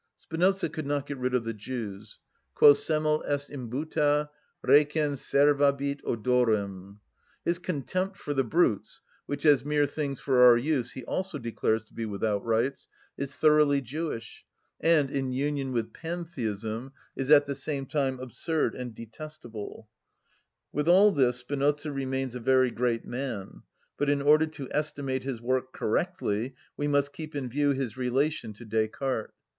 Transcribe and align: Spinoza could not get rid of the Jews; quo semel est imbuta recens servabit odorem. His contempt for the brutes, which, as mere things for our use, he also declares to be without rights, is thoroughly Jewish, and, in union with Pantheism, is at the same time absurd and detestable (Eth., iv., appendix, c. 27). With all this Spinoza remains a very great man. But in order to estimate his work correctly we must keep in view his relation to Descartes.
Spinoza 0.15 0.67
could 0.67 0.87
not 0.87 1.05
get 1.05 1.19
rid 1.19 1.35
of 1.35 1.43
the 1.43 1.53
Jews; 1.53 2.17
quo 2.55 2.73
semel 2.73 3.23
est 3.27 3.51
imbuta 3.55 4.29
recens 4.65 5.21
servabit 5.21 6.01
odorem. 6.01 6.97
His 7.45 7.59
contempt 7.59 8.17
for 8.17 8.33
the 8.33 8.43
brutes, 8.43 9.01
which, 9.27 9.45
as 9.45 9.63
mere 9.63 9.85
things 9.85 10.19
for 10.19 10.41
our 10.43 10.57
use, 10.57 10.93
he 10.93 11.05
also 11.05 11.37
declares 11.37 11.85
to 11.85 11.93
be 11.93 12.07
without 12.07 12.43
rights, 12.43 12.87
is 13.15 13.35
thoroughly 13.35 13.79
Jewish, 13.79 14.43
and, 14.79 15.11
in 15.11 15.33
union 15.33 15.71
with 15.71 15.93
Pantheism, 15.93 16.93
is 17.15 17.29
at 17.29 17.45
the 17.45 17.53
same 17.53 17.85
time 17.85 18.19
absurd 18.19 18.73
and 18.73 18.95
detestable 18.95 19.87
(Eth., 20.75 20.79
iv., 20.79 20.87
appendix, 20.87 20.87
c. 20.87 20.91
27). 20.95 20.95
With 20.95 20.95
all 20.95 21.11
this 21.11 21.37
Spinoza 21.41 21.91
remains 21.91 22.33
a 22.33 22.39
very 22.39 22.71
great 22.71 23.05
man. 23.05 23.61
But 23.99 24.09
in 24.09 24.23
order 24.23 24.47
to 24.47 24.67
estimate 24.71 25.21
his 25.21 25.43
work 25.43 25.71
correctly 25.73 26.55
we 26.75 26.87
must 26.87 27.13
keep 27.13 27.35
in 27.35 27.47
view 27.49 27.69
his 27.73 27.97
relation 27.97 28.53
to 28.53 28.65
Descartes. 28.65 29.33